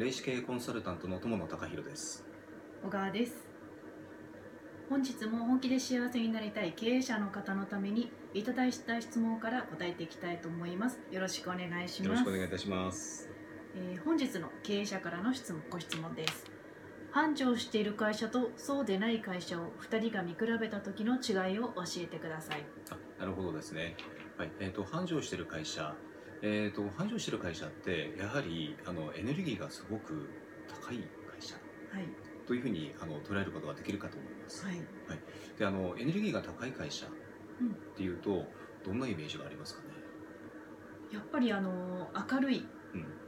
[0.00, 2.24] 霊視系コンサルタントの友野隆弘です。
[2.82, 3.34] 小川です。
[4.88, 10.98] 本日も本気で幸せになりたい経営者の方のためにいただいた質問から答えていきたいと思います。
[11.10, 12.04] よろしくお願いします。
[12.04, 13.28] よろしくお願いいたします。
[13.74, 16.50] えー本日の経営者からの質問ご質問です。
[17.10, 22.64] 繁盛している会社とそうでない会社を2人が見比べた時の違いを教えてください。
[22.88, 23.98] あなるほどですね。
[24.38, 24.52] はい。
[24.60, 25.94] えっ、と繁盛してる会社
[26.42, 32.20] えっ、と繁盛してる会社ってやはりあのエネルギーがすごく高い会社はい。
[32.46, 34.72] というふうにあの捉えることができるかと思います、
[35.04, 35.24] はい。
[35.56, 37.16] であのエネルギーが高い会社っ
[37.58, 37.80] うん。
[37.96, 40.06] ていうとどんなイメージがありますかね？
[41.10, 42.76] やっぱりあの明るい。
[42.92, 43.20] うん。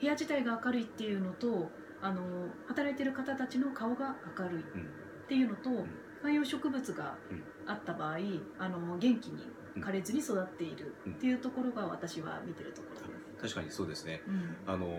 [0.00, 4.96] 部屋自体が明るいっていうのとあの働いてる方たちの顔が明るいっうん。
[5.26, 6.02] ていうのと、ん。
[6.20, 7.52] 観葉植物がうん。
[7.64, 8.18] あった場合、
[8.56, 13.12] あの元気に枯れずに育っているうんっていうところが私は見てるところです。
[13.42, 14.94] 確かにそうですねうんあのや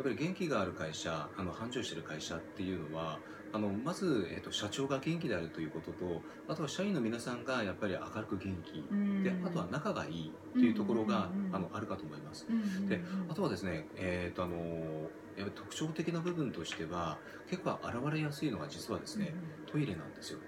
[0.00, 3.18] っぱり元気がある会社あの繁盛してる会社っていうのは
[3.52, 12.46] あのまず、えっと社長が元気であるということとあとは社員の皆さんがやっぱり明るく元気うんであとは仲がいいというところが、うんうんうんうんあのあるかと思います。
[12.48, 14.56] うんうんうんであとはですね、えーとあの
[15.36, 19.32] やっぱり特徴的な部分としては結構現れやすいのが実はですね、
[19.70, 20.38] トイレなんですよ。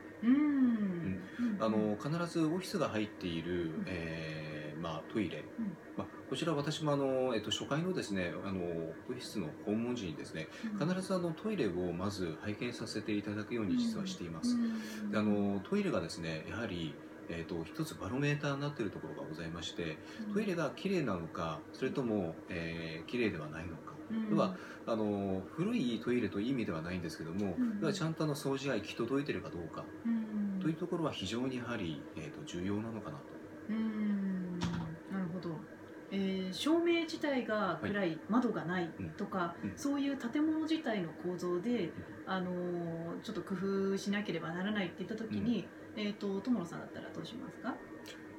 [1.60, 3.84] あの必ずオフィスが入っている、ん。
[3.86, 5.76] えーまあ、トイレ、うん。
[5.96, 14.56] まあ、こちら私もあの、えっと、初回のですねあのオフィスの訪問時にですね必ずあのトイレをまず拝見させていただくように実はしています。
[15.10, 16.94] であのトイレがですねやはり
[17.28, 19.96] えー、と一つバロメーターになっているところがございまして
[20.34, 23.92] トイレが綺麗なのかそれとも、えー、綺麗ではないのか。
[24.30, 24.56] 要は
[24.86, 27.92] あの古いトイレという意味ではないんですけども、うん。
[27.92, 29.84] ちゃんとあの掃除が行き届いているかどうか。
[30.04, 30.60] うん。
[30.60, 33.24] というところは非常にやはり、えー、と重要なのかなと。
[33.70, 39.72] うんー照明自体が暗い、窓がないとか、うん。
[39.76, 41.90] そういう建物自体の構造で、
[42.26, 47.74] あのーちょっと工夫しなければならないって言った時に、えっ、と友野さんだったらどうしますか？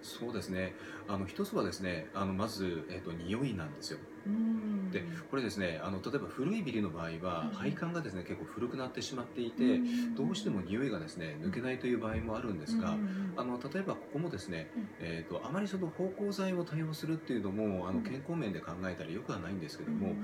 [0.02, 0.76] そうですね。
[1.08, 4.00] あの一つはですねあのまず、えー、と匂いなんですよ。
[4.28, 4.53] うん
[4.94, 9.80] でこれですねあの例えば古いビルの場合は、うん配管がですね結構古くなってしまっていて、
[10.18, 12.98] どうしても匂いがですね抜けないという場合もあるんですが、
[13.38, 14.90] あの例えばここもですね、うん。
[15.00, 17.98] えー、とあまりその芳香剤を多用するっていうのもあうん。
[17.98, 20.16] の健康面で考えたらよくはないんですけどうんも、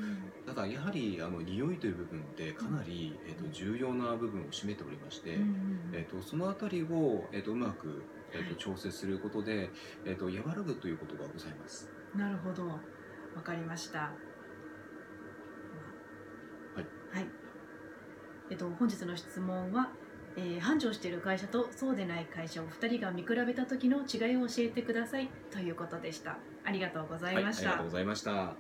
[0.46, 5.38] ただやはりあの匂いという部分ってかなり、えー、と重要な部分を占めておりまして、
[5.94, 8.04] えー、とそのあたりを、えー、とうまく、
[8.34, 8.50] えー、はい。
[8.50, 9.70] と調節することで、
[10.06, 11.90] えー、と和らぐということがございます。
[12.16, 12.68] なるほど。
[12.68, 14.00] わかりました。
[14.00, 14.29] はい
[17.12, 17.26] はい。
[18.50, 19.90] えっと本日の質問は、
[20.36, 26.40] えー繁盛している会社とそうでない会社を2人が見比べた時の違いを教えてくださいということでした。
[26.64, 28.48] ありがとうございました、はい、ありがとうございました。